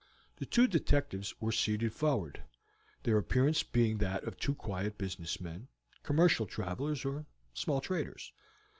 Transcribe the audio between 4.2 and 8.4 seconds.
of two quiet business men, commercial travelers or small traders.